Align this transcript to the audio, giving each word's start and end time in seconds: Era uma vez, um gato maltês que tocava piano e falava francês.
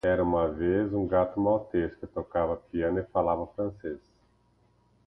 Era 0.03 0.23
uma 0.23 0.47
vez, 0.51 0.91
um 0.95 1.05
gato 1.05 1.39
maltês 1.39 1.93
que 1.93 2.07
tocava 2.07 2.57
piano 2.71 2.97
e 2.97 3.03
falava 3.03 3.45
francês. 3.55 3.99